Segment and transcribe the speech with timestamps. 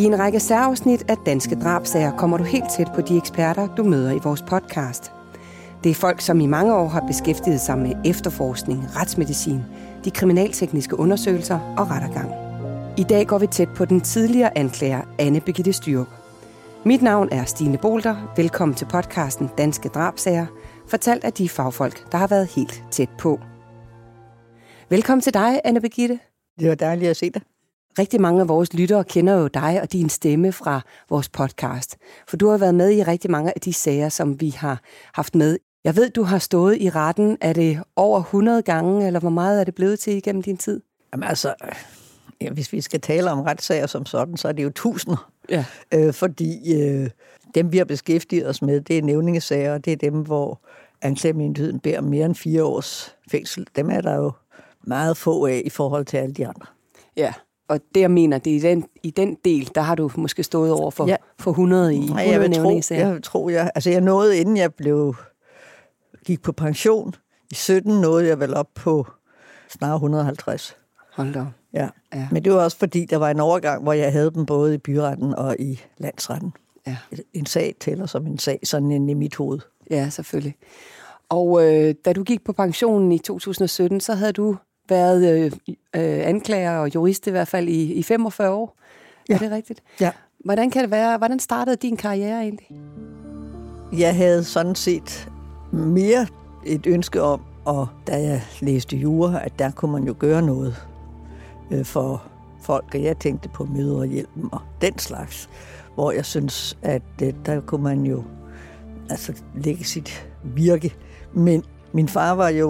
[0.00, 3.84] I en række særafsnit af Danske Drabsager kommer du helt tæt på de eksperter, du
[3.84, 5.12] møder i vores podcast.
[5.84, 9.60] Det er folk, som i mange år har beskæftiget sig med efterforskning, retsmedicin,
[10.04, 12.30] de kriminaltekniske undersøgelser og rettergang.
[12.98, 16.08] I dag går vi tæt på den tidligere anklager Anne Birgitte Styrup.
[16.84, 18.32] Mit navn er Stine Bolter.
[18.36, 20.46] Velkommen til podcasten Danske Drabsager,
[20.88, 23.40] fortalt af de fagfolk, der har været helt tæt på.
[24.88, 26.18] Velkommen til dig, Anne Birgitte.
[26.60, 27.42] Det var dejligt at se dig.
[27.98, 31.96] Rigtig mange af vores lyttere kender jo dig og din stemme fra vores podcast.
[32.28, 34.80] For du har været med i rigtig mange af de sager, som vi har
[35.14, 35.58] haft med.
[35.84, 37.38] Jeg ved, du har stået i retten.
[37.40, 40.80] Er det over 100 gange, eller hvor meget er det blevet til igennem din tid?
[41.12, 41.54] Jamen altså,
[42.40, 45.30] ja, hvis vi skal tale om retssager som sådan, så er det jo tusinder.
[45.48, 45.64] Ja.
[45.94, 47.10] Øh, fordi øh,
[47.54, 50.60] dem, vi har beskæftiget os med, det er nævningesager, og det er dem, hvor
[51.02, 53.66] anklagemyndigheden beder mere end fire års fængsel.
[53.76, 54.32] Dem er der jo
[54.82, 56.66] meget få af i forhold til alle de andre.
[57.16, 57.32] Ja,
[57.70, 60.42] og det jeg mener, det er i den, i den del, der har du måske
[60.42, 61.16] stået over for, ja.
[61.38, 64.74] for 100 i 100 jeg vil tro, jeg tror, jeg, altså jeg nåede, inden jeg
[64.74, 65.16] blev,
[66.24, 67.14] gik på pension,
[67.50, 69.06] i 17 nåede jeg vel op på
[69.68, 70.76] snart 150.
[71.12, 71.46] Hold da.
[71.72, 71.88] Ja.
[72.14, 72.28] Ja.
[72.32, 74.78] Men det var også fordi, der var en overgang, hvor jeg havde dem både i
[74.78, 76.52] byretten og i landsretten.
[76.86, 76.96] Ja.
[77.32, 79.60] En sag tæller som en sag, sådan en i mit hoved.
[79.90, 80.54] Ja, selvfølgelig.
[81.28, 84.56] Og øh, da du gik på pensionen i 2017, så havde du
[84.90, 85.52] været øh,
[85.96, 88.76] øh, anklager og jurist i hvert fald i, i 45 år.
[89.28, 89.34] Ja.
[89.34, 89.82] Er det rigtigt?
[90.00, 90.10] Ja.
[90.44, 91.18] Hvordan kan det være?
[91.18, 92.66] Hvordan startede din karriere egentlig?
[93.98, 95.28] Jeg havde sådan set
[95.72, 96.26] mere
[96.66, 100.76] et ønske om, og da jeg læste jura, at der kunne man jo gøre noget
[101.70, 102.22] øh, for
[102.62, 105.50] folk, og jeg tænkte på møderhjælpen og den slags,
[105.94, 108.24] hvor jeg synes, at øh, der kunne man jo
[109.10, 110.94] altså lægge sit virke.
[111.34, 112.68] Men min far var jo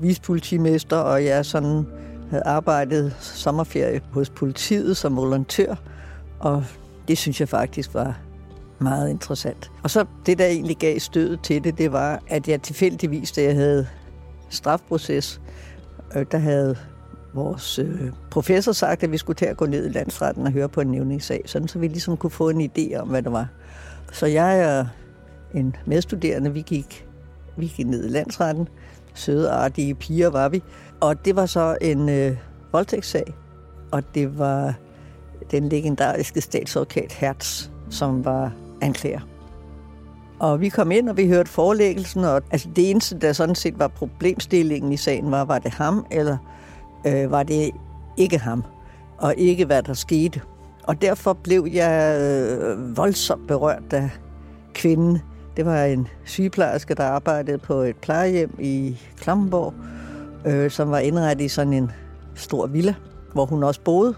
[0.00, 1.86] vispolitimester, og jeg sådan
[2.30, 5.74] havde arbejdet sommerferie hos politiet som volontør,
[6.40, 6.64] og
[7.08, 8.18] det synes jeg faktisk var
[8.78, 9.70] meget interessant.
[9.82, 13.42] Og så det, der egentlig gav stødet til det, det var, at jeg tilfældigvis, da
[13.42, 13.86] jeg havde
[14.50, 15.40] strafproces,
[16.16, 16.76] øh, der havde
[17.34, 20.68] vores øh, professor sagt, at vi skulle til at gå ned i landsretten og høre
[20.68, 23.48] på en nævningssag, sådan så vi ligesom kunne få en idé om, hvad det var.
[24.12, 24.88] Så jeg og
[25.58, 27.06] en medstuderende, vi gik,
[27.56, 28.68] vi gik ned i landsretten.
[29.14, 30.62] Søde, artige piger var vi.
[31.00, 32.36] Og det var så en øh,
[32.72, 33.34] voldtægtssag,
[33.90, 34.74] og det var
[35.50, 39.20] den legendariske statsadvokat Hertz, som var anklager.
[40.38, 43.78] Og vi kom ind, og vi hørte forelæggelsen, og altså det eneste, der sådan set
[43.78, 46.36] var problemstillingen i sagen, var, var det ham, eller
[47.06, 47.70] øh, var det
[48.16, 48.64] ikke ham,
[49.18, 50.40] og ikke hvad der skete.
[50.82, 54.10] Og derfor blev jeg øh, voldsomt berørt af
[54.74, 55.18] kvinden.
[55.56, 59.74] Det var en sygeplejerske, der arbejdede på et plejehjem i Klammenborg,
[60.46, 61.90] øh, som var indrettet i sådan en
[62.34, 62.94] stor villa,
[63.32, 64.14] hvor hun også boede.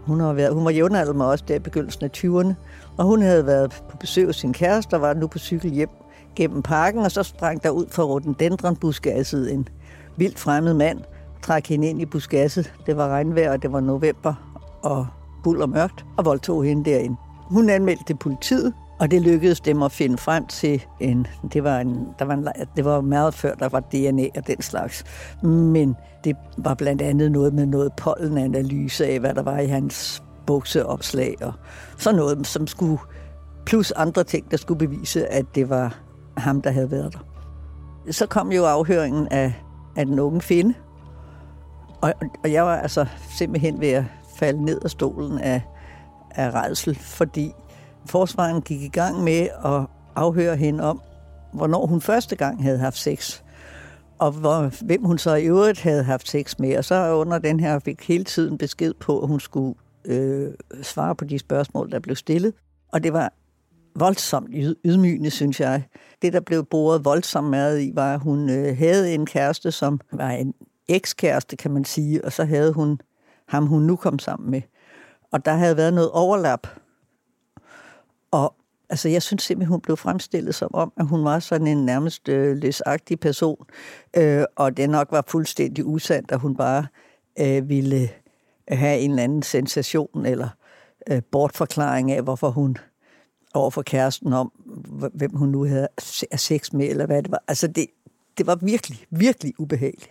[0.00, 2.54] Hun, har været, hun var jævnaldrende med os der i begyndelsen af 20'erne,
[2.96, 5.88] og hun havde været på besøg hos sin kæreste og var nu på cykel hjem
[6.36, 9.68] gennem parken, og så sprang der ud fra rhododendronbuskasset en
[10.16, 11.00] vildt fremmed mand,
[11.42, 12.72] trak hende ind i buskasset.
[12.86, 15.06] Det var regnvejr, og det var november, og
[15.44, 17.16] buld og mørkt, og voldtog hende derinde.
[17.48, 18.72] Hun anmeldte politiet,
[19.02, 21.26] og det lykkedes dem at finde frem til en...
[21.52, 24.62] Det var, en, der var, en, det var meget før, der var DNA og den
[24.62, 25.04] slags.
[25.42, 30.22] Men det var blandt andet noget med noget pollenanalyse af, hvad der var i hans
[30.46, 31.52] bukseopslag og
[31.98, 32.98] sådan noget, som skulle...
[33.66, 35.98] Plus andre ting, der skulle bevise, at det var
[36.36, 37.18] ham, der havde været der.
[38.12, 39.52] Så kom jo afhøringen af,
[39.96, 40.74] af den unge finde,
[42.00, 42.12] og,
[42.44, 43.06] og jeg var altså
[43.38, 44.04] simpelthen ved at
[44.36, 45.62] falde ned af stolen af,
[46.30, 47.52] af redsel, fordi
[48.06, 49.86] forsvaren gik i gang med at
[50.16, 51.00] afhøre hende om,
[51.52, 53.42] hvornår hun første gang havde haft sex,
[54.18, 56.76] og hvor, hvem hun så i øvrigt havde haft sex med.
[56.78, 59.74] Og så under den her fik hele tiden besked på, at hun skulle
[60.04, 60.50] øh,
[60.82, 62.54] svare på de spørgsmål, der blev stillet.
[62.92, 63.32] Og det var
[63.96, 64.50] voldsomt
[64.84, 65.82] ydmygende, synes jeg.
[66.22, 70.00] Det, der blev boret voldsomt meget i, var, at hun øh, havde en kæreste, som
[70.12, 70.54] var en
[70.88, 73.00] ekskæreste, kan man sige, og så havde hun
[73.48, 74.62] ham, hun nu kom sammen med.
[75.32, 76.66] Og der havde været noget overlap.
[78.32, 78.54] Og
[78.90, 82.28] altså, jeg synes simpelthen, hun blev fremstillet som om, at hun var sådan en nærmest
[82.28, 83.66] øh, løsagtig person,
[84.16, 86.86] øh, og det nok var fuldstændig usandt, at hun bare
[87.38, 88.02] øh, ville
[88.70, 90.48] øh, have en eller anden sensation eller
[91.10, 92.76] øh, bortforklaring af, hvorfor hun
[93.54, 94.52] over for kæresten om,
[95.14, 95.88] hvem hun nu havde
[96.36, 97.42] sex med, eller hvad det var.
[97.48, 97.86] Altså, det,
[98.38, 100.10] det var virkelig, virkelig ubehageligt.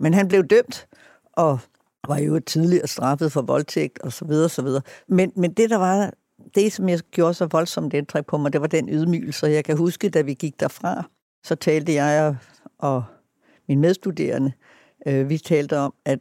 [0.00, 0.88] Men han blev dømt,
[1.32, 1.58] og
[2.08, 4.82] var jo tidligere straffet for voldtægt, og så videre, så videre.
[5.08, 6.10] Men, men det, der var,
[6.54, 9.46] det, som jeg gjorde så voldsomt indtryk på mig, det var den ydmygelse.
[9.46, 11.04] Jeg kan huske, da vi gik derfra,
[11.44, 12.36] så talte jeg og,
[12.78, 13.04] og
[13.68, 14.52] min medstuderende,
[15.06, 16.18] øh, vi talte om, at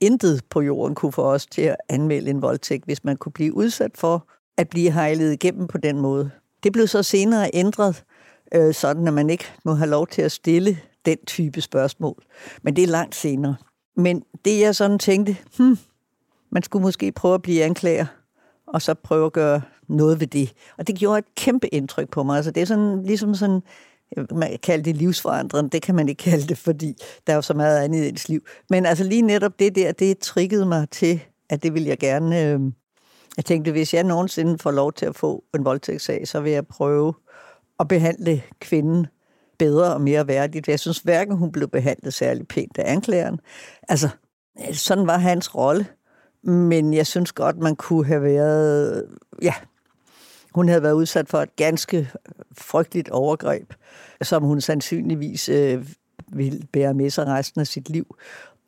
[0.00, 3.54] intet på jorden kunne få os til at anmelde en voldtægt, hvis man kunne blive
[3.54, 6.30] udsat for at blive hejlet igennem på den måde.
[6.62, 8.04] Det blev så senere ændret,
[8.54, 12.22] øh, sådan at man ikke må have lov til at stille den type spørgsmål.
[12.62, 13.56] Men det er langt senere.
[13.96, 15.78] Men det jeg sådan tænkte, hmm,
[16.50, 18.06] man skulle måske prøve at blive anklager,
[18.74, 20.52] og så prøve at gøre noget ved det.
[20.78, 22.36] Og det gjorde et kæmpe indtryk på mig.
[22.36, 23.60] Altså det er sådan, ligesom sådan,
[24.30, 26.94] man kan kalde det livsforandrende, det kan man ikke kalde det, fordi
[27.26, 28.40] der er jo så meget andet i ens liv.
[28.70, 32.42] Men altså lige netop det der, det triggede mig til, at det vil jeg gerne...
[32.42, 32.60] Øh,
[33.36, 36.66] jeg tænkte, hvis jeg nogensinde får lov til at få en voldtægtssag, så vil jeg
[36.66, 37.14] prøve
[37.80, 39.06] at behandle kvinden
[39.58, 40.68] bedre og mere værdigt.
[40.68, 43.40] Jeg synes hverken hun blev behandlet særlig pænt af anklageren.
[43.88, 44.08] Altså,
[44.72, 45.86] sådan var hans rolle.
[46.44, 49.06] Men jeg synes godt, man kunne have været...
[49.42, 49.54] Ja,
[50.54, 52.10] hun havde været udsat for et ganske
[52.58, 53.72] frygteligt overgreb,
[54.22, 55.88] som hun sandsynligvis øh,
[56.28, 58.16] ville bære med sig resten af sit liv.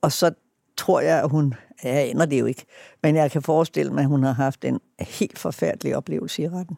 [0.02, 0.30] Og så
[0.76, 1.54] tror jeg, at hun...
[1.84, 2.64] Ja, jeg ender det jo ikke.
[3.02, 6.76] Men jeg kan forestille mig, at hun har haft en helt forfærdelig oplevelse i retten.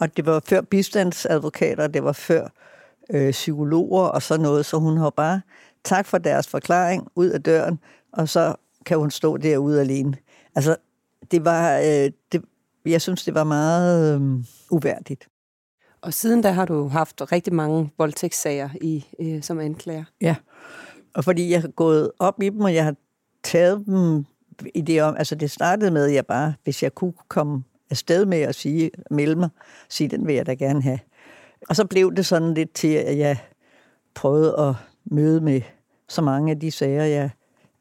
[0.00, 2.48] Og det var før bistandsadvokater, det var før
[3.10, 5.40] øh, psykologer og sådan noget, så hun har bare
[5.84, 7.78] tak for deres forklaring ud af døren,
[8.12, 8.54] og så
[8.86, 10.16] kan hun stå derude alene.
[10.56, 10.76] Altså,
[11.30, 12.42] det var, øh, det,
[12.86, 15.28] jeg synes, det var meget øh, uværdigt.
[16.00, 20.04] Og siden da har du haft rigtig mange voldtægtssager i, øh, som anklager.
[20.20, 20.36] Ja,
[21.14, 22.94] og fordi jeg har gået op i dem, og jeg har
[23.42, 24.24] taget dem
[24.74, 28.26] i det om, altså det startede med, at jeg bare, hvis jeg kunne komme afsted
[28.26, 29.48] med at sige, melde mig,
[29.88, 30.98] sige, den vil jeg da gerne have.
[31.68, 33.38] Og så blev det sådan lidt til, at jeg
[34.14, 34.74] prøvede at
[35.04, 35.60] møde med
[36.08, 37.30] så mange af de sager, jeg,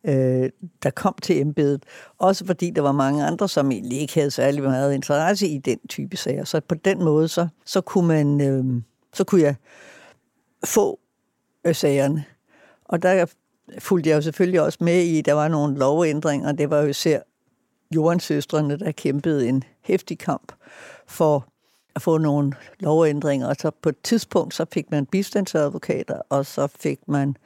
[0.07, 0.49] øh,
[0.83, 1.83] der kom til embedet.
[2.17, 5.79] Også fordi der var mange andre, som egentlig ikke havde særlig meget interesse i den
[5.89, 6.43] type sager.
[6.43, 8.81] Så på den måde, så, så, kunne, man, øh,
[9.13, 9.55] så kunne jeg
[10.65, 10.99] få
[11.65, 12.25] øh, sagerne.
[12.85, 13.25] Og der
[13.79, 16.51] fulgte jeg jo selvfølgelig også med i, der var nogle lovændringer.
[16.51, 17.19] Det var jo især
[17.95, 20.51] jordansøstrene, der kæmpede en hæftig kamp
[21.07, 21.47] for
[21.95, 23.47] at få nogle lovændringer.
[23.47, 27.37] Og så på et tidspunkt, så fik man bistandsadvokater, og så fik man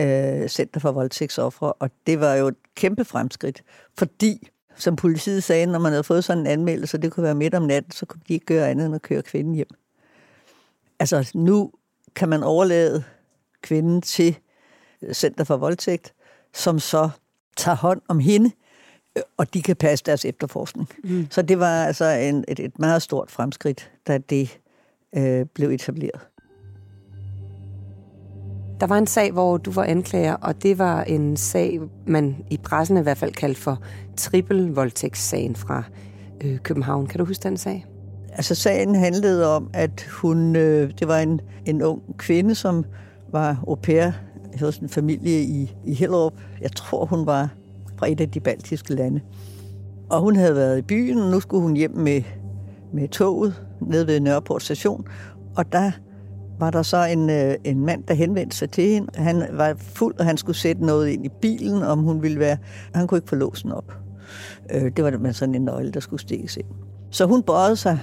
[0.00, 3.62] øh, Center for Voldtægtsoffre, og det var jo et kæmpe fremskridt,
[3.98, 7.54] fordi som politiet sagde, når man havde fået sådan en anmeldelse, det kunne være midt
[7.54, 9.68] om natten, så kunne de ikke gøre andet end at køre kvinden hjem.
[10.98, 11.72] Altså nu
[12.14, 13.04] kan man overlade
[13.62, 14.38] kvinden til
[15.12, 16.14] Center for Voldtægt,
[16.54, 17.10] som så
[17.56, 18.50] tager hånd om hende,
[19.36, 20.88] og de kan passe deres efterforskning.
[21.04, 21.26] Mm.
[21.30, 24.58] Så det var altså en, et, et meget stort fremskridt, da det
[25.16, 26.20] øh, blev etableret.
[28.80, 32.56] Der var en sag, hvor du var anklager, og det var en sag, man i
[32.56, 33.82] pressen i hvert fald kaldte for
[34.16, 35.82] trippelvoldtægtssagen fra
[36.44, 37.06] øh, København.
[37.06, 37.86] Kan du huske den sag?
[38.32, 42.84] Altså sagen handlede om, at hun, øh, det var en, en ung kvinde, som
[43.32, 44.10] var au pair
[44.60, 46.32] hos en familie i, i Hellerup.
[46.60, 47.48] Jeg tror, hun var
[47.98, 49.20] fra et af de baltiske lande.
[50.10, 52.22] Og hun havde været i byen, og nu skulle hun hjem med,
[52.92, 55.06] med toget ned ved Nørreport station.
[55.56, 55.90] Og der
[56.58, 59.08] var der så en, øh, en mand, der henvendte sig til hende.
[59.14, 62.56] Han var fuld, og han skulle sætte noget ind i bilen, om hun ville være...
[62.94, 63.92] Han kunne ikke få låsen op.
[64.70, 66.66] Øh, det var med sådan en nøgle, der skulle stikkes ind.
[67.10, 68.00] Så hun bøjede sig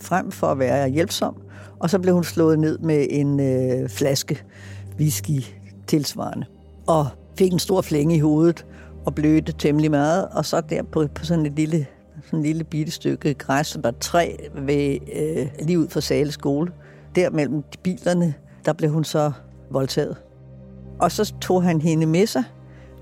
[0.00, 1.34] frem for at være hjælpsom,
[1.78, 4.42] og så blev hun slået ned med en øh, flaske
[4.98, 5.40] whisky
[5.86, 6.46] tilsvarende.
[6.86, 7.06] Og
[7.38, 8.66] fik en stor flænge i hovedet
[9.06, 10.28] og blødte temmelig meget.
[10.28, 11.86] Og så der på, på sådan et lille,
[12.24, 16.72] sådan et lille bitte stykke græs, var træ ved, øh, lige ud for Sale skole,
[17.14, 19.32] der mellem de bilerne, der blev hun så
[19.70, 20.16] voldtaget.
[21.00, 22.44] Og så tog han hende med sig,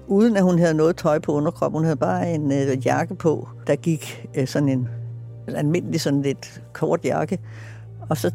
[0.07, 1.79] uden at hun havde noget tøj på underkroppen.
[1.79, 4.89] Hun havde bare en øh, jakke på, der gik øh, sådan en
[5.49, 7.39] almindelig sådan lidt kort jakke.
[8.11, 8.31] Og så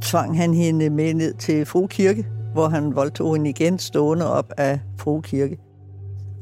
[0.00, 4.52] tvang han hende med ned til Fru Kirke, hvor han voldtog hende igen stående op
[4.56, 5.58] af Fru Kirke.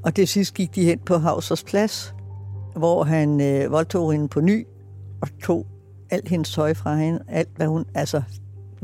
[0.02, 2.14] Og det sidste gik de hen på Hausers Plads,
[2.76, 4.66] hvor han øh, voldtog hende på ny
[5.20, 5.66] og tog
[6.10, 8.22] alt hendes tøj fra hende, alt hvad hun, altså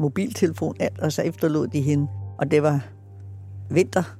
[0.00, 2.06] mobiltelefon, alt, og så efterlod de hende.
[2.38, 2.86] Og det var
[3.70, 4.16] vinter.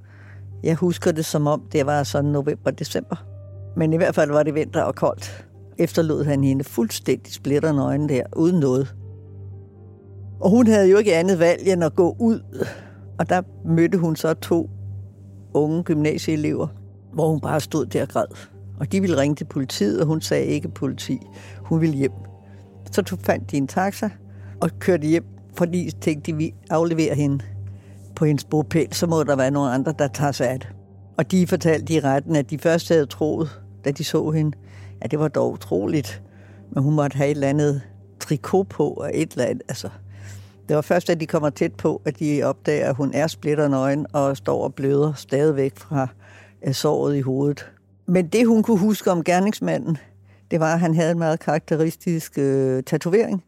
[0.63, 3.25] Jeg husker det som om, det var sådan november-december.
[3.77, 5.47] Men i hvert fald var det vinter og koldt.
[5.79, 8.95] Efterlod han hende fuldstændig splitternøgen der, uden noget.
[10.41, 12.67] Og hun havde jo ikke andet valg end at gå ud.
[13.19, 14.71] Og der mødte hun så to
[15.55, 16.67] unge gymnasieelever,
[17.13, 18.27] hvor hun bare stod der og græd.
[18.81, 21.19] Og de ville ringe til politiet, og hun sagde ikke politi.
[21.59, 22.13] Hun ville hjem.
[22.93, 24.11] Så fandt de en taxa
[24.61, 25.25] og kørte hjem
[25.61, 27.45] fordi tænkte de, vi afleverer hende
[28.17, 30.69] på hendes bopæl, så må der være nogle andre, der tager sig af det.
[31.17, 34.57] Og de fortalte i retten, at de først havde troet, da de så hende,
[35.01, 36.23] at det var dog utroligt,
[36.71, 37.83] men hun måtte have et eller andet
[38.21, 39.63] trikot på og et eller andet.
[39.69, 39.89] Altså,
[40.69, 44.07] det var først, da de kommer tæt på, at de opdager, at hun er splitternøgen
[44.13, 46.09] og står og bløder stadigvæk fra
[46.67, 47.71] øh, såret i hovedet.
[48.07, 49.99] Men det, hun kunne huske om gerningsmanden,
[50.51, 53.45] det var, at han havde en meget karakteristisk øh, tatovering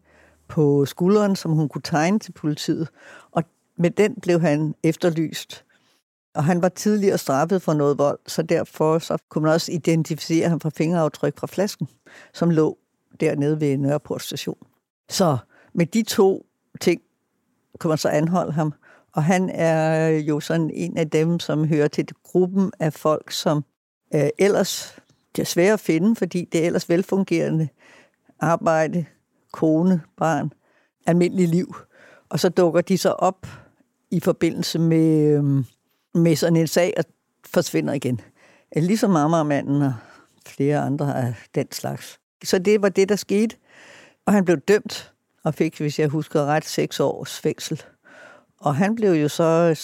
[0.52, 2.88] på skulderen, som hun kunne tegne til politiet.
[3.30, 3.42] Og
[3.76, 5.64] med den blev han efterlyst.
[6.34, 10.48] Og han var tidligere straffet for noget vold, så derfor så kunne man også identificere
[10.48, 11.88] ham fra fingeraftryk fra flasken,
[12.32, 12.78] som lå
[13.20, 14.66] dernede ved Nørreport station.
[15.08, 15.36] Så
[15.72, 16.46] med de to
[16.80, 17.02] ting
[17.78, 18.74] kunne man så anholde ham.
[19.12, 23.64] Og han er jo sådan en af dem, som hører til gruppen af folk, som
[24.14, 24.96] øh, ellers
[25.36, 27.68] det er svært at finde, fordi det er ellers velfungerende
[28.40, 29.04] arbejde,
[29.52, 30.52] kone, barn,
[31.06, 31.74] almindelig liv.
[32.28, 33.46] Og så dukker de så op
[34.10, 35.64] i forbindelse med, øh,
[36.22, 37.04] med sådan en sag og
[37.46, 38.20] forsvinder igen.
[38.76, 39.94] Ligesom Amagermanden og
[40.46, 42.20] flere andre af den slags.
[42.44, 43.56] Så det var det, der skete.
[44.26, 45.12] Og han blev dømt
[45.44, 47.82] og fik, hvis jeg husker ret, seks års fængsel.
[48.60, 49.80] Og han blev jo så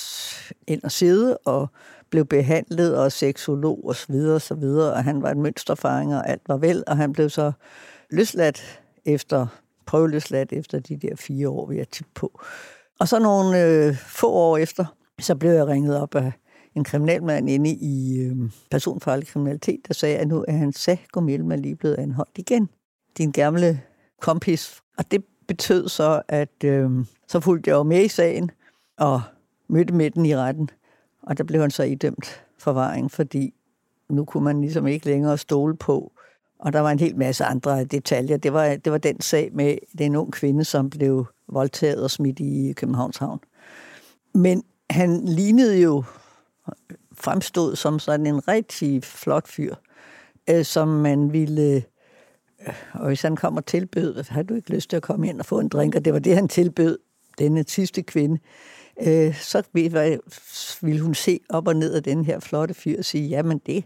[0.67, 1.69] ind og sidde og
[2.11, 6.19] blev behandlet og seksolog og så videre og så videre, og han var en mønsterfanger,
[6.19, 7.53] og alt var vel, og han blev så
[8.11, 9.47] løsladt efter,
[9.87, 12.41] prøveløsladt efter de der fire år, vi er tit på.
[13.01, 14.85] Og så nogle øh, få år efter,
[15.21, 16.33] så blev jeg ringet op af
[16.75, 18.37] en kriminalmand inde i øh,
[18.71, 22.69] personfarlig kriminalitet, der sagde, at nu er han sag Melman lige blevet anholdt igen.
[23.19, 23.81] Din gamle
[24.21, 24.83] kompis.
[24.99, 26.91] Og det betød så, at øh,
[27.29, 28.51] så fulgte jeg jo med i sagen
[28.97, 29.23] og
[29.69, 30.71] mødte med den i retten.
[31.23, 33.55] Og der blev han så idømt forvaring, fordi
[34.09, 36.13] nu kunne man ligesom ikke længere stole på.
[36.59, 38.37] Og der var en hel masse andre detaljer.
[38.37, 42.41] Det var, det var den sag med den ung kvinde, som blev voldtaget og smidt
[42.41, 43.41] i Københavns Havn.
[44.35, 46.05] Men han lignede jo,
[47.13, 49.75] fremstod som sådan en rigtig flot fyr,
[50.51, 51.63] øh, som man ville...
[52.67, 55.41] Øh, og hvis han kom og tilbød, har du ikke lyst til at komme ind
[55.41, 55.95] og få en drink?
[55.95, 56.99] Og det var det, han tilbød
[57.39, 58.39] denne sidste kvinde.
[59.07, 59.63] Øh, så
[60.83, 63.85] ville hun se op og ned af den her flotte fyr og sige, jamen det,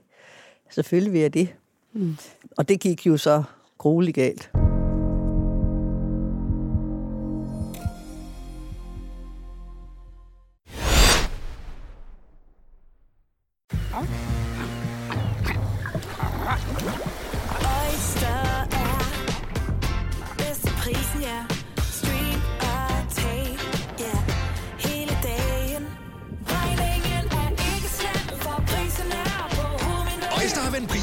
[0.70, 1.54] selvfølgelig vil jeg det.
[1.92, 2.16] Mm.
[2.58, 3.42] Og det gik jo så
[3.78, 4.50] grueligt galt.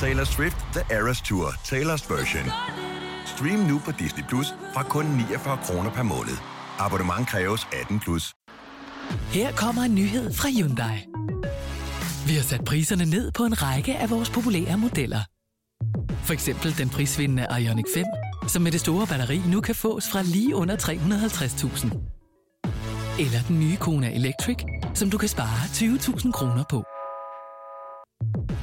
[0.00, 2.44] Taylor Swift The Eras Tour, Taylor's version.
[3.26, 6.36] Stream nu på Disney Plus fra kun 49 kroner per måned.
[6.78, 8.34] Abonnement kræves 18 plus.
[9.32, 11.06] Her kommer en nyhed fra Hyundai.
[12.26, 15.20] Vi har sat priserne ned på en række af vores populære modeller.
[16.24, 18.04] For eksempel den prisvindende Ioniq 5,
[18.48, 21.86] som med det store batteri nu kan fås fra lige under 350.000.
[23.24, 24.58] Eller den nye Kona Electric,
[24.94, 26.84] som du kan spare 20.000 kroner på.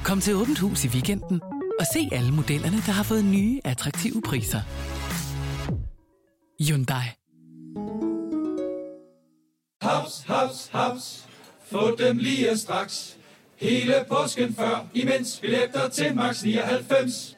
[0.07, 1.41] Kom til Åbent Hus i weekenden
[1.79, 4.61] og se alle modellerne, der har fået nye, attraktive priser.
[6.63, 7.05] Hyundai.
[9.81, 11.27] Haps, haps, haps.
[11.71, 13.17] Få dem lige straks.
[13.55, 17.37] Hele påsken før, imens billetter til max 99.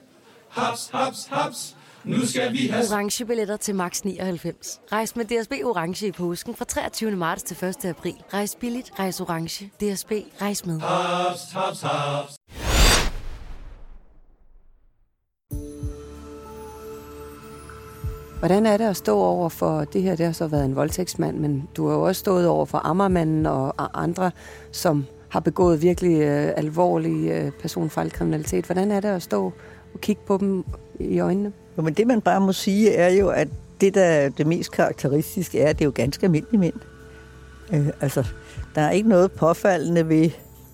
[0.50, 2.84] Haps, haps, haps nu skal vi have...
[2.91, 4.79] Orange billetter til max 99.
[4.91, 7.12] Rejs med DSB Orange i påsken fra 23.
[7.12, 7.86] marts til 1.
[7.86, 8.15] april.
[8.34, 9.65] Rejs billigt, rejs orange.
[9.65, 10.79] DSB, rejs med.
[10.79, 12.36] Hops, hops, hops.
[18.39, 21.38] Hvordan er det at stå over for, det her det har så været en voldtægtsmand,
[21.38, 24.32] men du har jo også stået over for Ammermanden og andre,
[24.72, 28.65] som har begået virkelig øh, alvorlig øh, personfarlig kriminalitet.
[28.65, 29.51] Hvordan er det at stå
[29.94, 30.65] og kigge på dem
[31.00, 31.53] i øjnene?
[31.79, 33.48] Jo, men det man bare må sige er jo, at
[33.81, 36.74] det, der er det mest karakteristiske, er, at det er jo ganske almindelige mænd.
[37.74, 38.27] Øh, altså,
[38.75, 40.29] der er ikke noget påfaldende ved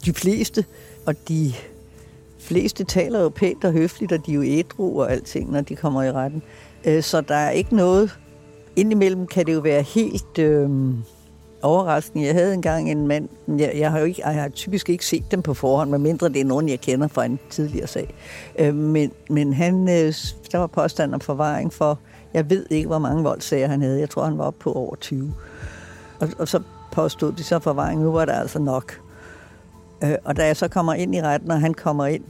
[0.05, 0.65] de fleste,
[1.05, 1.53] og de
[2.39, 5.75] fleste taler jo pænt og høfligt, og de er jo ædru og alting, når de
[5.75, 6.43] kommer i retten.
[6.85, 8.19] Øh, så der er ikke noget...
[8.75, 10.39] Indimellem kan det jo være helt...
[10.39, 10.69] Øh,
[11.65, 12.25] overraskende.
[12.25, 15.31] Jeg havde engang en mand, jeg, jeg, har jo ikke, jeg har typisk ikke set
[15.31, 18.13] dem på forhånd, medmindre det er nogen, jeg kender fra en tidligere sag.
[18.59, 20.13] Øh, men, men han, øh,
[20.51, 21.99] der var påstand om forvaring for,
[22.33, 23.99] jeg ved ikke, hvor mange voldsager han havde.
[23.99, 25.33] Jeg tror, han var oppe på over 20.
[26.19, 29.01] Og, og så påstod de så forvaring, nu var der altså nok.
[30.03, 32.23] Øh, og da jeg så kommer ind i retten, og han kommer ind,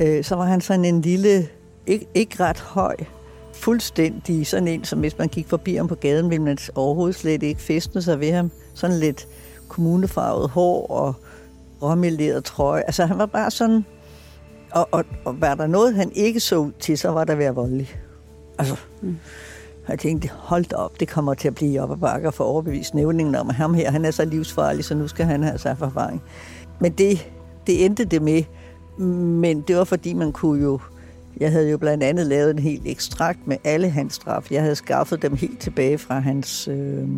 [0.00, 1.48] øh, så var han sådan en lille
[1.86, 2.96] ikke, ikke ret høj.
[3.62, 7.42] Fuldstændig sådan en, som hvis man gik forbi ham på gaden, ville man overhovedet slet
[7.42, 8.50] ikke festne sig ved ham.
[8.74, 9.28] Sådan lidt
[9.68, 11.14] kommunefarvet hår og
[11.82, 12.82] råmeleret trøje.
[12.82, 13.84] Altså han var bare sådan...
[14.70, 17.44] Og, og, og var der noget, han ikke så ud til, så var der ved
[17.44, 17.96] at voldelig.
[18.58, 19.16] Altså, mm.
[19.88, 22.94] jeg tænkte, hold da op, det kommer til at blive op ad bakker for overbevist
[22.94, 25.78] nævningen om, at ham her, han er så livsfarlig, så nu skal han have sig
[25.78, 26.22] forvaring.
[26.80, 27.30] Men det,
[27.66, 28.42] det endte det med.
[28.98, 30.80] Men det var fordi, man kunne jo...
[31.40, 34.50] Jeg havde jo blandt andet lavet en helt ekstrakt med alle hans straf.
[34.50, 36.68] Jeg havde skaffet dem helt tilbage fra hans...
[36.68, 37.08] Øh,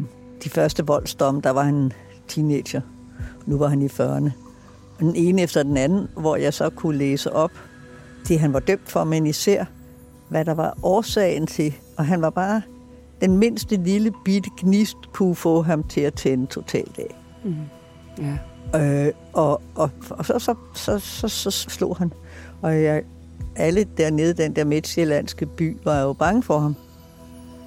[0.44, 1.92] de første voldsdomme, der var han
[2.28, 2.80] teenager.
[3.47, 4.30] Nu var han i 40'erne.
[5.00, 7.50] Den ene efter den anden, hvor jeg så kunne læse op
[8.28, 9.64] det, han var dømt for, men især,
[10.28, 11.75] hvad der var årsagen til.
[11.97, 12.62] Og han var bare
[13.21, 17.16] den mindste lille bitte gnist, kunne få ham til at tænde totalt af.
[17.44, 17.54] Mm.
[18.18, 19.06] Ja.
[19.06, 22.12] Øh, og og, og så, så, så, så, så slog han.
[22.62, 23.02] Og jeg,
[23.56, 26.76] alle dernede, den der midtsjællandske by, var jo bange for ham.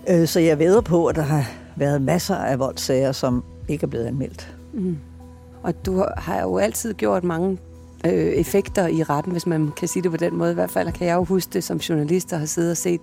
[0.10, 3.88] Øh, så jeg ved på, at der har været masser af voldssager, som ikke er
[3.88, 4.56] blevet anmeldt.
[4.74, 4.98] Mm.
[5.64, 7.58] Og du har jo altid gjort mange
[8.06, 10.52] øh, effekter i retten, hvis man kan sige det på den måde.
[10.52, 13.02] I hvert fald kan jeg jo huske det som journalist, der har siddet og set,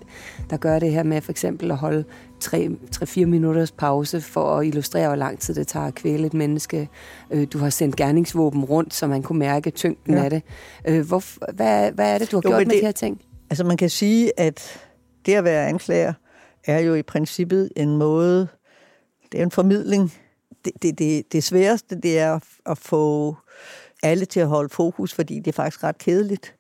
[0.50, 2.04] der gør det her med for eksempel at holde
[2.48, 6.88] 3-4 minutters pause for at illustrere, hvor lang tid det tager at kvæle et menneske.
[7.30, 10.24] Øh, du har sendt gerningsvåben rundt, så man kunne mærke tyngden ja.
[10.24, 10.42] af det.
[10.88, 13.20] Øh, hvor, hvad, hvad er det, du har jo, gjort med det, de her ting?
[13.50, 14.80] Altså man kan sige, at
[15.26, 16.12] det at være anklager
[16.64, 18.48] er jo i princippet en måde,
[19.32, 20.12] det er en formidling.
[20.64, 23.36] Det, det, det, det sværeste, det er at få
[24.02, 26.54] alle til at holde fokus, fordi det er faktisk ret kedeligt.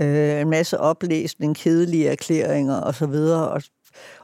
[0.00, 3.04] Øh, en masse oplæsning, kedelige erklæringer osv.
[3.04, 3.62] Og, og,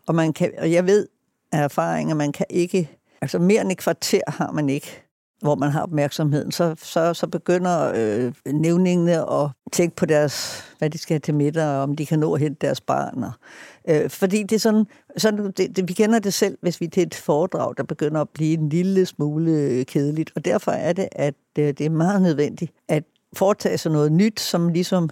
[0.07, 1.09] og, man kan, og jeg ved
[1.53, 2.97] af erfaring, at man kan ikke...
[3.23, 5.03] Altså mere end et kvarter har man ikke
[5.41, 10.91] hvor man har opmærksomheden, så, så, så begynder øh, nævningene at tænke på deres, hvad
[10.91, 13.25] de skal have til middag, og om de kan nå at hente deres barn.
[13.25, 13.33] Og,
[13.89, 17.03] øh, fordi det er sådan, sådan det, det, vi kender det selv, hvis vi til
[17.03, 20.33] et foredrag, der begynder at blive en lille smule øh, kedeligt.
[20.37, 23.05] Og derfor er det, at øh, det er meget nødvendigt at
[23.37, 25.11] foretage sig noget nyt, som ligesom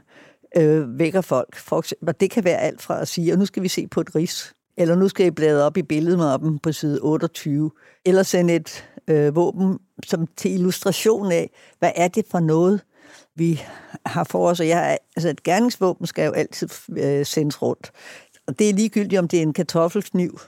[0.57, 1.57] øh, vækker folk.
[1.57, 3.87] For eksempel, og det kan være alt fra at sige, at nu skal vi se
[3.87, 7.71] på et ris, eller nu skal I bladre op i billedmappen på side 28,
[8.05, 12.81] eller sende et øh, våben som til illustration af, hvad er det for noget,
[13.35, 13.63] vi
[14.07, 14.61] har for os.
[14.61, 17.93] Og jeg, altså et gerningsvåben skal jo altid øh, sendes rundt.
[18.47, 20.41] Og det er ligegyldigt, om det er en kartoffelkniv,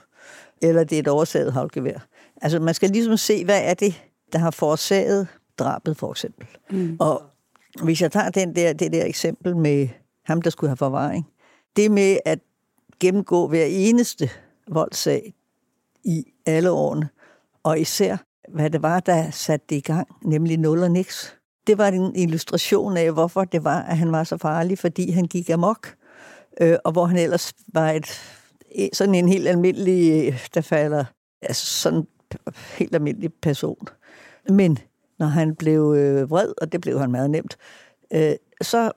[0.61, 2.07] eller det er et oversaget havlgevær.
[2.41, 5.27] Altså man skal ligesom se, hvad er det, der har forårsaget
[5.59, 6.47] drabet, for eksempel.
[6.69, 6.97] Mm.
[6.99, 7.23] Og
[7.83, 9.87] hvis jeg tager den der, det der eksempel med
[10.25, 11.27] ham, der skulle have forvaring,
[11.75, 12.39] det med at
[12.99, 14.29] gennemgå hver eneste
[14.67, 15.33] voldssag
[16.03, 17.09] i alle årene,
[17.63, 18.17] og især
[18.49, 21.37] hvad det var, der satte det i gang, nemlig nul og niks.
[21.67, 25.25] Det var en illustration af, hvorfor det var, at han var så farlig, fordi han
[25.25, 25.95] gik amok,
[26.61, 28.21] øh, og hvor han ellers var et,
[28.71, 31.05] e, sådan en helt almindelig, der falder,
[31.41, 32.07] altså sådan
[32.77, 33.87] helt almindelig person.
[34.49, 34.77] Men
[35.21, 37.57] når han blev øh, vred, og det blev han meget nemt,
[38.13, 38.91] øh, så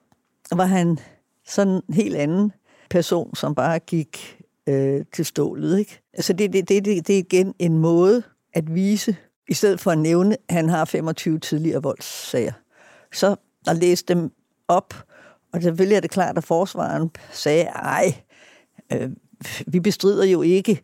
[0.53, 0.99] var han
[1.47, 2.53] sådan en helt anden
[2.91, 5.79] person, som bare gik øh, til stålet.
[5.79, 6.01] Ikke?
[6.13, 9.17] Altså det, det, det, det, det er igen en måde at vise,
[9.49, 12.53] i stedet for at nævne, at han har 25 tidligere voldssager,
[13.13, 14.31] så at læse dem
[14.69, 14.95] op,
[15.53, 18.15] og selvfølgelig er det klart, at forsvaren sagde, ej,
[18.93, 19.11] øh,
[19.67, 20.83] vi bestrider jo ikke,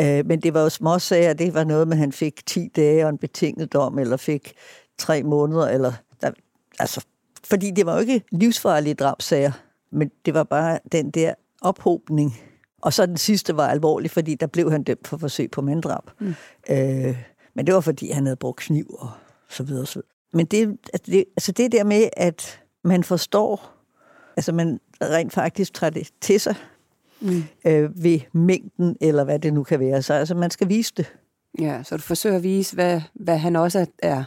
[0.00, 3.04] øh, men det var jo småsager, det var noget med, at han fik 10 dage
[3.04, 4.52] og en betinget dom, eller fik
[4.98, 6.30] tre måneder, eller der,
[6.78, 7.04] altså,
[7.44, 9.52] fordi det var jo ikke livsfarlige drabsager,
[9.90, 12.40] men det var bare den der ophobning.
[12.82, 16.10] Og så den sidste var alvorlig, fordi der blev han dømt for forsøg på manddrab.
[16.20, 16.34] Mm.
[16.70, 17.18] Øh,
[17.54, 19.10] men det var, fordi han havde brugt kniv og
[19.48, 19.86] så videre.
[19.86, 20.08] Så videre.
[20.32, 23.70] Men det, altså det, altså det der med, at man forstår,
[24.36, 26.54] altså man rent faktisk tager det til sig
[27.20, 27.44] mm.
[27.66, 30.02] øh, ved mængden, eller hvad det nu kan være.
[30.02, 31.14] Så altså, man skal vise det.
[31.58, 34.24] Ja, så du forsøger at vise, hvad, hvad han også er,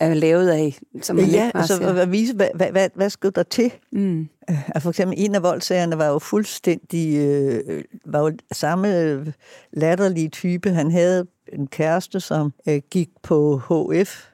[0.00, 0.78] er lavet af.
[1.02, 1.94] Som man ja, altså siger.
[1.94, 3.72] at vise, hvad, hvad, hvad, hvad skal der til?
[3.92, 4.28] Mm.
[4.50, 9.34] Øh, for eksempel en af voldsagerne var jo fuldstændig, øh, var jo samme
[9.72, 10.70] latterlige type.
[10.70, 14.24] Han havde en kæreste, som øh, gik på HF,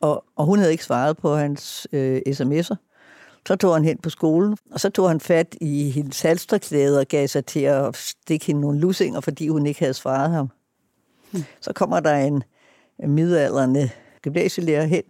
[0.00, 2.74] og, og hun havde ikke svaret på hans øh, sms'er.
[3.48, 7.06] Så tog han hen på skolen, og så tog han fat i hendes halsterklæde og
[7.06, 10.50] gav sig til at stikke hende nogle lusinger, fordi hun ikke havde svaret ham.
[11.30, 11.42] Hmm.
[11.60, 12.42] Så kommer der en
[12.98, 13.90] midalderne
[14.22, 15.02] gymnasielærer hen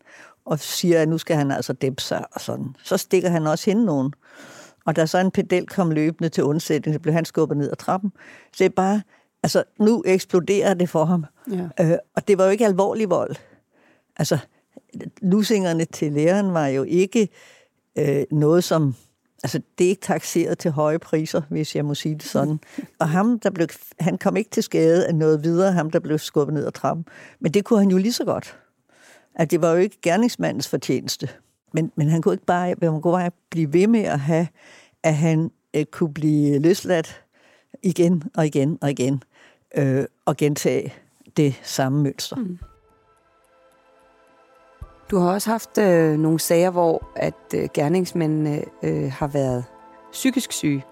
[0.44, 2.76] og siger, at nu skal han altså dæmpe sig og sådan.
[2.82, 4.12] Så stikker han også hende nogen.
[4.86, 7.76] Og da så en pedel kom løbende til undsætning, så blev han skubbet ned ad
[7.76, 8.12] trappen.
[8.52, 9.02] Så det er bare,
[9.42, 11.24] altså nu eksploderer det for ham.
[11.50, 11.68] Ja.
[11.80, 13.36] Øh, og det var jo ikke alvorlig vold.
[14.16, 14.38] Altså,
[15.22, 17.28] lusingerne til læreren var jo ikke
[17.98, 18.94] øh, noget, som
[19.42, 22.60] Altså, det er ikke taxeret til høje priser, hvis jeg må sige det sådan.
[23.00, 23.68] Og ham, der blev,
[24.00, 27.06] han kom ikke til skade af noget videre, ham, der blev skubbet ned ad trappen.
[27.40, 28.58] Men det kunne han jo lige så godt.
[29.34, 31.28] At det var jo ikke gerningsmandens fortjeneste.
[31.72, 34.48] Men, men han kunne ikke bare, man kunne bare blive ved med at have,
[35.02, 37.22] at han øh, kunne blive løsladt
[37.82, 39.22] igen og igen og igen,
[39.76, 40.94] øh, og gentage
[41.36, 42.36] det samme mønster.
[42.36, 42.58] Mm.
[45.10, 49.64] Du har også haft øh, nogle sager, hvor at øh, gerningsmændene øh, har været
[50.12, 50.84] psykisk syge,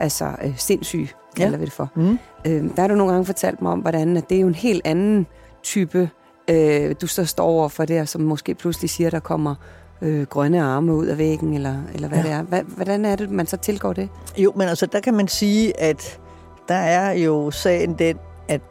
[0.00, 1.58] altså øh, sindssyge, kalder ja.
[1.58, 1.90] vi det for.
[1.94, 2.18] Mm.
[2.46, 4.54] Øh, der har du nogle gange fortalt mig om, hvordan at det er jo en
[4.54, 5.26] helt anden
[5.62, 6.10] type,
[6.50, 9.54] øh, du så står over for der, som måske pludselig siger, der kommer
[10.02, 12.24] øh, grønne arme ud af væggen, eller, eller hvad ja.
[12.24, 12.42] det er.
[12.42, 14.08] Hvad, hvordan er det, man så tilgår det?
[14.36, 16.20] Jo, men altså, der kan man sige, at
[16.68, 18.18] der er jo sagen den,
[18.48, 18.62] at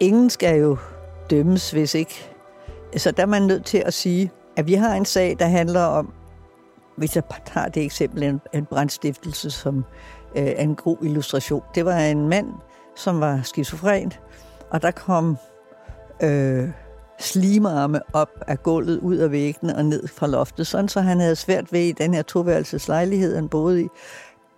[0.00, 0.76] ingen skal jo
[1.30, 2.31] dømmes, hvis ikke
[2.96, 5.82] så der er man nødt til at sige, at vi har en sag, der handler
[5.82, 6.12] om,
[6.96, 9.84] hvis jeg tager det eksempel, en, en brandstiftelse som
[10.36, 11.62] øh, en god illustration.
[11.74, 12.46] Det var en mand,
[12.96, 14.12] som var skizofren,
[14.70, 15.36] og der kom
[16.22, 16.68] øh,
[17.20, 21.36] slimarme op af gulvet, ud af væggene og ned fra loftet, sådan så han havde
[21.36, 23.88] svært ved i den her toværelseslejlighed, han boede i,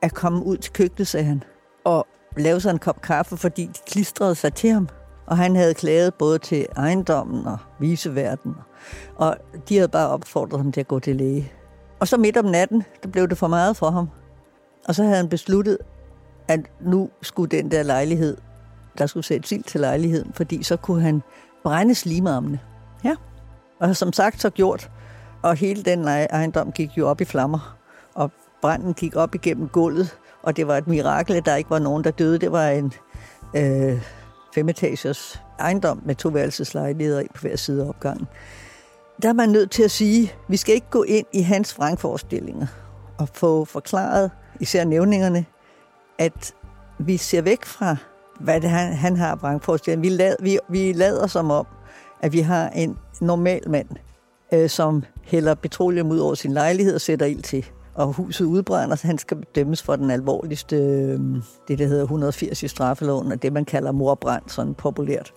[0.02, 1.42] at komme ud til køkkenet, sagde han,
[1.84, 4.88] og lave sig en kop kaffe, fordi de klistrede sig til ham.
[5.26, 8.54] Og han havde klaget både til ejendommen og viseverden.
[9.16, 9.36] Og
[9.68, 11.52] de havde bare opfordret ham til at gå til læge.
[12.00, 14.08] Og så midt om natten, der blev det for meget for ham.
[14.88, 15.78] Og så havde han besluttet,
[16.48, 18.36] at nu skulle den der lejlighed,
[18.98, 21.22] der skulle sætte ild til lejligheden, fordi så kunne han
[21.62, 22.60] brænde slimarmene.
[23.04, 23.14] Ja.
[23.80, 24.90] Og som sagt så gjort,
[25.42, 27.76] og hele den ejendom gik jo op i flammer,
[28.14, 28.30] og
[28.62, 32.04] branden gik op igennem gulvet, og det var et mirakel, at der ikke var nogen,
[32.04, 32.38] der døde.
[32.38, 32.92] Det var en
[33.56, 34.02] øh,
[34.54, 38.26] femetagers ejendom med to værelseslejligheder på hver side af opgangen.
[39.22, 41.78] Der er man nødt til at sige, at vi skal ikke gå ind i hans
[41.78, 42.66] vrangforestillinger
[43.18, 45.44] og få forklaret, især nævningerne,
[46.18, 46.54] at
[46.98, 47.96] vi ser væk fra,
[48.40, 50.10] hvad det, han, han har vrangforestillinger.
[50.10, 51.66] Vi, lad, vi, vi lader som om,
[52.20, 53.88] at vi har en normal mand,
[54.54, 58.96] øh, som hælder petroleum ud over sin lejlighed og sætter ild til og huset udbrænder,
[58.96, 63.42] så han skal dømmes for den alvorligste, øhm, det der hedder 180 i straffeloven, og
[63.42, 65.32] det man kalder morbrand, sådan populært.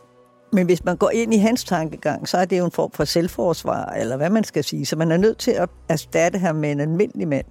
[0.53, 3.05] Men hvis man går ind i hans tankegang, så er det jo en form for
[3.05, 4.85] selvforsvar, eller hvad man skal sige.
[4.85, 7.45] Så man er nødt til at erstatte ham med en almindelig mand.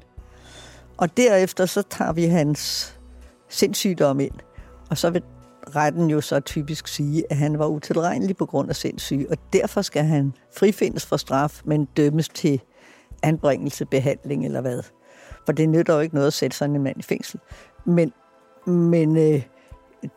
[0.96, 2.92] Og derefter så tager vi hans
[3.48, 4.34] sindssygdom ind.
[4.90, 5.22] Og så vil
[5.76, 9.82] retten jo så typisk sige, at han var utilregnelig på grund af sindssyge, og derfor
[9.82, 12.60] skal han frifindes for straf, men dømmes til
[13.22, 14.82] anbringelse, behandling eller hvad.
[15.46, 17.40] For det nytter jo ikke noget at sætte sådan en mand i fængsel.
[17.84, 18.12] Men,
[18.66, 19.42] men øh,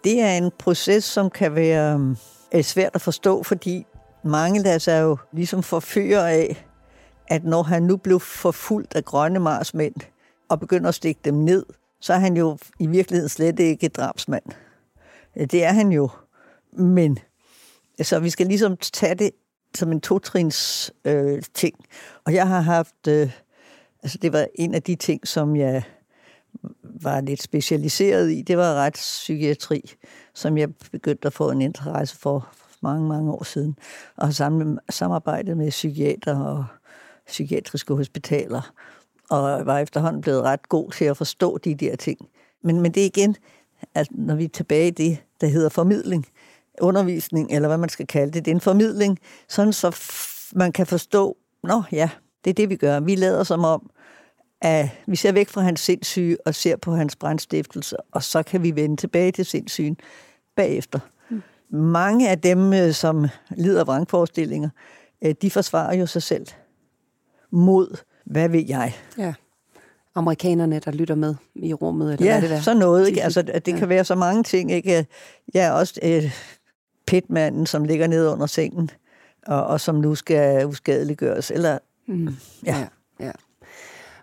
[0.04, 2.16] det er en proces, som kan være
[2.52, 3.86] øh, svært at forstå, fordi
[4.24, 6.66] mange lader sig jo ligesom forføre af,
[7.28, 9.96] at når han nu blev forfulgt af grønne marsmænd
[10.50, 11.66] og begynder at stikke dem ned,
[12.02, 14.44] så er han jo i virkeligheden slet ikke drabsmand.
[15.36, 16.10] Det er han jo.
[16.74, 17.20] Men
[18.02, 19.32] så vi skal ligesom tage det
[19.76, 21.76] som en totrins øh, ting.
[22.26, 23.32] Og jeg har haft, øh,
[24.04, 25.84] altså det var en af de ting, som jeg
[26.84, 29.82] var lidt specialiseret i, det var retspsykiatri,
[30.34, 32.50] som jeg begyndte at få en interesse for
[32.82, 33.76] mange, mange år siden,
[34.18, 36.66] og sammen, samarbejdet med psykiater og
[37.28, 38.74] psykiatriske hospitaler,
[39.30, 42.20] og var efterhånden blevet ret god til at forstå de der ting.
[42.64, 43.36] Men, men det er igen,
[43.96, 46.26] at når vi er tilbage i det, der hedder formidling,
[46.82, 48.46] undervisning, eller hvad man skal kalde det.
[48.46, 49.98] Det er en formidling, sådan så
[50.56, 52.10] man kan forstå, nå ja,
[52.44, 53.00] det er det, vi gør.
[53.00, 53.90] Vi lader som om,
[54.62, 58.64] at vi ser væk fra hans sindssyge og ser på hans brandstiftelse, og så kan
[58.64, 59.98] vi vende tilbage til sindssygen
[60.56, 61.00] bagefter.
[61.30, 61.42] Mm.
[61.78, 64.70] Mange af dem, øh, som lider af vrangforestillinger,
[65.22, 66.48] øh, de forsvarer jo sig selv
[67.52, 68.94] mod, hvad ved jeg?
[69.18, 69.34] Ja
[70.16, 72.62] amerikanerne, der lytter med i rummet, eller ja, hvad det er.
[72.62, 73.08] så noget.
[73.08, 73.24] Ikke?
[73.24, 73.78] Altså, det ja.
[73.78, 74.72] kan være så mange ting.
[74.72, 75.06] Ikke?
[75.54, 76.32] Jeg er også øh,
[77.08, 78.90] pitmanden, som ligger nede under sengen,
[79.48, 81.52] og, og som nu skal uskadeliggøres.
[81.52, 81.78] Eller,
[82.10, 82.36] mm.
[82.66, 82.78] ja.
[82.78, 82.88] ja,
[83.26, 83.32] ja.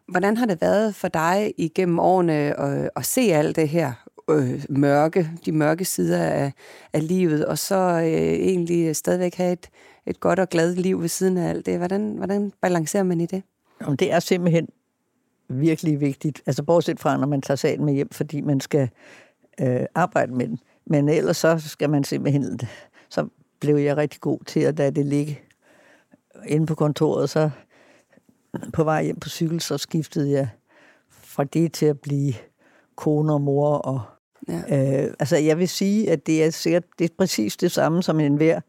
[0.09, 3.93] Hvordan har det været for dig igennem årene at, at se alt det her
[4.31, 6.53] øh, mørke, de mørke sider af,
[6.93, 9.69] af livet, og så øh, egentlig stadigvæk have et,
[10.07, 11.79] et godt og glad liv ved siden af alt det?
[11.79, 13.43] Hvordan, hvordan balancerer man i det?
[13.81, 14.69] Jamen, det er simpelthen
[15.49, 16.43] virkelig vigtigt.
[16.47, 18.89] Altså bortset fra, når man tager sagen med hjem, fordi man skal
[19.61, 20.59] øh, arbejde med den.
[20.87, 22.61] Men ellers så skal man simpelthen,
[23.09, 23.29] så
[23.61, 25.41] blev jeg rigtig god til at lade det ligge
[26.47, 27.31] inde på kontoret.
[27.31, 27.51] Så
[28.73, 30.49] på vej hjem på cykel, så skiftede jeg
[31.11, 32.35] fra det til at blive
[32.97, 33.69] kone og mor.
[33.77, 34.01] Og,
[34.49, 35.05] ja.
[35.05, 38.21] øh, altså jeg vil sige, at det er sikkert det er præcis det samme som
[38.21, 38.61] en hver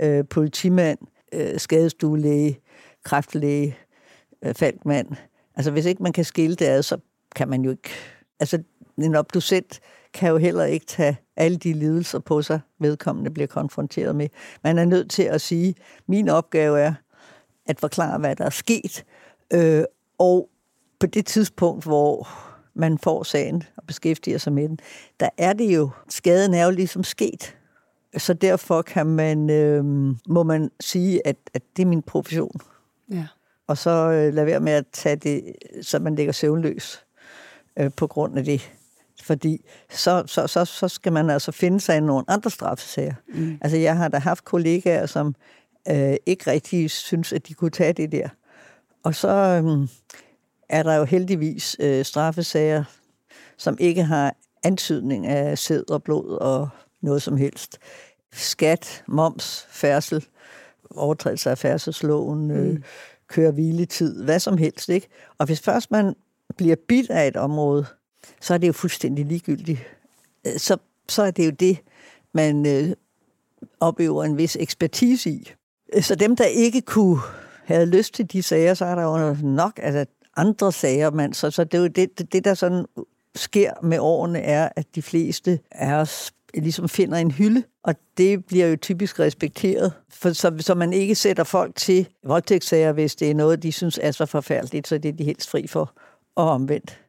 [0.00, 0.98] øh, politimand,
[1.32, 2.60] øh, skadestuelæge,
[3.04, 3.76] kræftlæge,
[4.44, 5.08] øh, falkmand.
[5.56, 6.98] Altså hvis ikke man kan skille det ad, så
[7.36, 7.90] kan man jo ikke...
[8.40, 8.62] Altså,
[8.98, 9.80] en obducent
[10.14, 14.28] kan jo heller ikke tage alle de lidelser på sig, vedkommende bliver konfronteret med.
[14.64, 15.74] Man er nødt til at sige,
[16.06, 16.94] min opgave er
[17.66, 19.04] at forklare, hvad der er sket,
[19.52, 19.84] øh,
[20.18, 20.48] og
[21.00, 22.28] på det tidspunkt, hvor
[22.74, 24.78] man får sagen og beskæftiger sig med den,
[25.20, 27.56] der er det jo, skaden er jo ligesom sket.
[28.16, 29.84] Så derfor kan man, øh,
[30.28, 32.60] må man sige, at, at det er min profession.
[33.10, 33.26] Ja.
[33.66, 35.52] Og så øh, lade være med at tage det,
[35.82, 37.04] så man ligger søvnløs
[37.78, 38.72] øh, på grund af det.
[39.22, 43.14] Fordi så, så, så, så skal man altså finde sig i nogle andre straffesager.
[43.28, 43.58] Mm.
[43.60, 45.34] Altså jeg har da haft kollegaer, som
[45.90, 48.28] øh, ikke rigtig synes, at de kunne tage det der.
[49.04, 49.88] Og så øh,
[50.68, 52.84] er der jo heldigvis øh, straffesager,
[53.56, 56.68] som ikke har antydning af sæd og blod og
[57.00, 57.78] noget som helst.
[58.32, 60.26] Skat, moms, færdsel,
[60.90, 62.82] overtrædelse af færdselsloven, øh, mm.
[63.28, 64.88] køre hviletid, hvad som helst.
[64.88, 65.08] Ikke?
[65.38, 66.14] Og hvis først man
[66.56, 67.86] bliver bidt af et område,
[68.40, 69.80] så er det jo fuldstændig ligegyldigt.
[70.46, 70.76] Øh, så,
[71.08, 71.78] så er det jo det,
[72.32, 72.96] man øh,
[73.80, 75.52] opøver en vis ekspertise i.
[76.00, 77.20] Så dem, der ikke kunne
[77.64, 81.10] havde lyst til de sager, så er der jo nok altså, andre sager.
[81.10, 82.86] Man, så, så det er jo det, det, det, der sådan
[83.34, 88.44] sker med årene, er, at de fleste af os ligesom finder en hylde, og det
[88.44, 93.30] bliver jo typisk respekteret, for, så, så man ikke sætter folk til voldtægtssager, hvis det
[93.30, 95.92] er noget, de synes er så forfærdeligt, så det er de helst fri for,
[96.34, 97.03] og omvendt.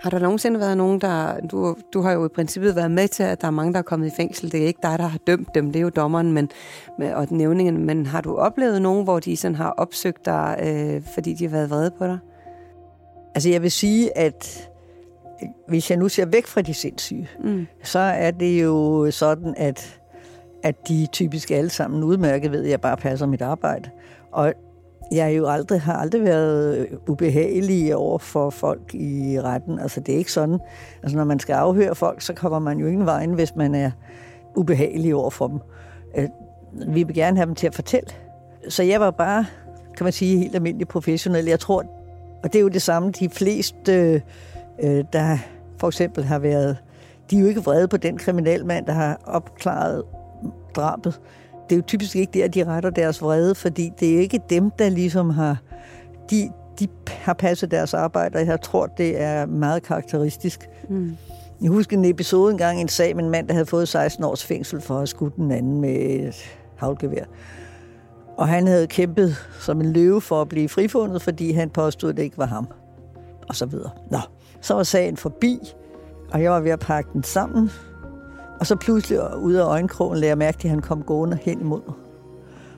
[0.00, 1.40] Har der nogensinde været nogen, der...
[1.40, 3.82] Du, du har jo i princippet været med til, at der er mange, der er
[3.82, 4.52] kommet i fængsel.
[4.52, 6.50] Det er ikke dig, der har dømt dem, det er jo dommeren men,
[7.14, 7.86] og nævningen.
[7.86, 11.50] Men har du oplevet nogen, hvor de sådan har opsøgt dig, øh, fordi de har
[11.50, 12.18] været vrede på dig?
[13.34, 14.70] Altså jeg vil sige, at
[15.68, 17.66] hvis jeg nu ser væk fra de sindssyge, mm.
[17.82, 20.00] så er det jo sådan, at,
[20.62, 23.90] at de typisk alle sammen udmærket ved, at jeg bare passer mit arbejde.
[24.32, 24.54] Og
[25.12, 29.78] jeg jo aldrig, har aldrig været øh, ubehagelig over for folk i retten.
[29.78, 30.58] Altså, det er ikke sådan.
[31.02, 33.90] Altså, når man skal afhøre folk, så kommer man jo ingen vejen, hvis man er
[34.56, 35.60] ubehagelig over for dem.
[36.16, 36.28] Øh,
[36.94, 38.08] vi vil gerne have dem til at fortælle.
[38.68, 39.46] Så jeg var bare,
[39.96, 41.44] kan man sige, helt almindelig professionel.
[41.44, 41.84] Jeg tror,
[42.42, 44.22] og det er jo det samme, de fleste,
[44.82, 45.38] øh, der
[45.78, 46.76] for eksempel har været,
[47.30, 50.02] de er jo ikke vrede på den kriminalmand, der har opklaret
[50.76, 51.20] drabet
[51.68, 54.70] det er jo typisk ikke der, de retter deres vrede, fordi det er ikke dem,
[54.70, 55.56] der ligesom har...
[56.30, 60.68] De, de har passet deres arbejde, og jeg tror, det er meget karakteristisk.
[60.88, 61.16] Mm.
[61.62, 64.44] Jeg husker en episode engang, en sag med en mand, der havde fået 16 års
[64.44, 66.34] fængsel for at have skudt den anden med et
[66.76, 67.24] havlgevær.
[68.36, 72.16] Og han havde kæmpet som en løve for at blive frifundet, fordi han påstod, at
[72.16, 72.68] det ikke var ham.
[73.48, 73.90] Og så videre.
[74.10, 74.18] Nå,
[74.60, 75.58] så var sagen forbi,
[76.32, 77.70] og jeg var ved at pakke den sammen,
[78.60, 81.60] og så pludselig ud af øjenkrogen lagde jeg mærke til, at han kom gående hen
[81.60, 81.96] imod mig.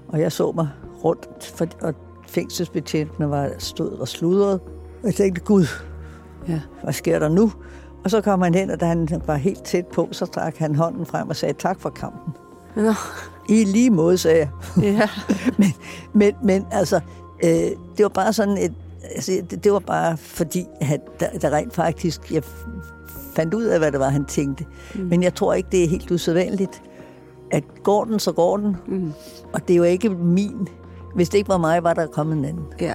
[0.08, 0.68] Og jeg så mig
[1.04, 1.94] rundt, for, og
[2.28, 4.60] fængselsbetjentene var stod og sludrede.
[5.02, 5.66] Og jeg tænkte, Gud,
[6.48, 6.60] ja.
[6.82, 7.52] hvad sker der nu?
[8.04, 10.74] Og så kom han hen, og da han var helt tæt på, så trak han
[10.74, 12.34] hånden frem og sagde, tak for kampen.
[12.76, 12.94] Ja.
[13.48, 14.48] I lige måde, sagde jeg.
[14.82, 15.08] Ja.
[15.58, 15.68] men,
[16.14, 17.00] men, men altså,
[17.44, 17.50] øh,
[17.96, 18.72] det var bare sådan et,
[19.14, 22.42] altså, det, det var bare fordi, at der, der rent faktisk, jeg
[23.38, 24.66] fandt ud af, hvad det var, han tænkte.
[24.94, 25.00] Mm.
[25.00, 26.82] Men jeg tror ikke, det er helt usædvanligt,
[27.50, 28.76] at går den, så går den.
[28.86, 29.12] Mm.
[29.52, 30.68] Og det er jo ikke min.
[31.14, 32.64] Hvis det ikke var mig, var der kommet en anden.
[32.80, 32.92] Ja.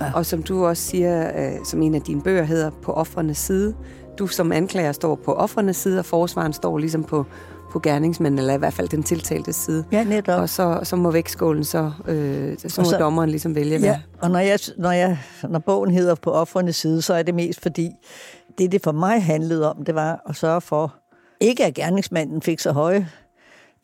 [0.00, 0.12] ja.
[0.14, 3.74] Og som du også siger, øh, som en af dine bøger hedder, på offrenes side.
[4.18, 7.26] Du som anklager står på offrenes side, og forsvaren står ligesom på,
[7.74, 9.84] på gerningsmænden, eller i hvert fald den tiltalte side.
[9.92, 10.40] Ja, netop.
[10.40, 13.78] Og så, så må vægtskålen, så, øh, så må så, dommeren ligesom vælge.
[13.78, 17.34] Ja, og når, jeg, når, jeg, når bogen hedder på offrenes side, så er det
[17.34, 17.90] mest fordi,
[18.58, 20.94] det, det for mig handlede om, det var at sørge for,
[21.40, 23.08] ikke at gerningsmanden fik så høje,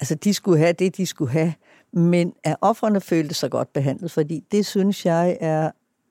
[0.00, 1.52] altså de skulle have det, de skulle have,
[1.92, 5.70] men at offrene følte sig godt behandlet, fordi det synes jeg er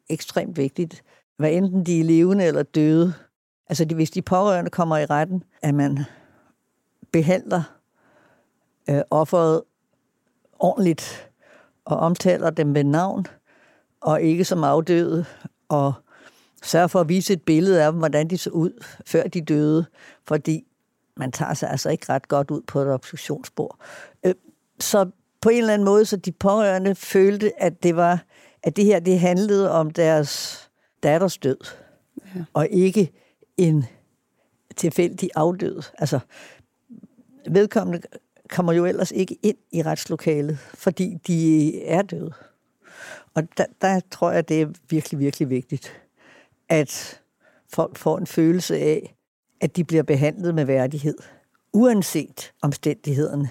[0.10, 1.04] ekstremt vigtigt,
[1.38, 3.14] hvad enten de er levende eller døde.
[3.70, 6.00] Altså hvis de pårørende kommer i retten, at man
[7.12, 7.64] behandler
[8.90, 9.62] øh, offeret
[10.60, 11.30] ordentligt
[11.86, 13.26] og omtaler dem ved navn,
[14.02, 15.26] og ikke som afdøde,
[15.70, 15.94] og
[16.64, 19.86] sørge for at vise et billede af dem, hvordan de så ud, før de døde,
[20.28, 20.66] fordi
[21.18, 23.78] man tager sig altså ikke ret godt ud på et obduktionsbord.
[24.26, 24.34] Øh,
[24.80, 25.10] så
[25.42, 28.24] på en eller anden måde, så de pårørende følte, at det var,
[28.64, 30.64] at det her, det handlede om deres
[31.04, 31.58] datters død,
[32.36, 32.44] ja.
[32.54, 33.12] og ikke
[33.58, 33.86] en
[34.76, 35.82] tilfældig afdød.
[35.98, 36.20] Altså,
[37.48, 38.02] vedkommende
[38.50, 42.34] kommer jo ellers ikke ind i retslokalet, fordi de er døde.
[43.34, 46.02] Og der, der tror jeg, det er virkelig, virkelig vigtigt
[46.70, 47.22] at
[47.74, 49.16] folk får en følelse af,
[49.62, 51.18] at de bliver behandlet med værdighed,
[51.74, 53.50] uanset omstændighederne.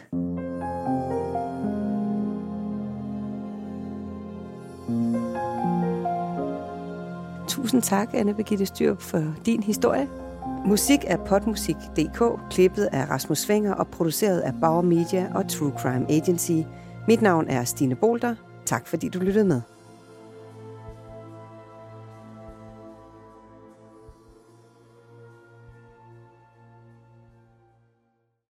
[7.48, 10.27] Tusind tak, Anne Begitte Styrup, for din historie.
[10.68, 16.10] Musik er potmusik.dk, klippet af Rasmus Svinger og produceret af Bauer Media og True Crime
[16.10, 16.52] Agency.
[17.06, 18.34] Mit navn er Stine Bolter.
[18.66, 19.60] Tak fordi du lyttede med.